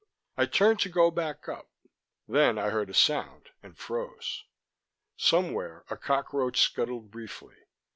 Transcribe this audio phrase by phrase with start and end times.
[0.35, 1.69] I turned to go back up.
[2.27, 4.45] Then I heard a sound and froze.
[5.15, 7.53] Somewhere a cockroach scuttled briefly.